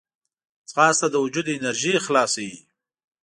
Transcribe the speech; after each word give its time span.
ځغاسته 0.69 1.07
د 1.11 1.15
وجود 1.23 1.47
انرژي 1.57 1.93
خلاصوي 2.05 2.57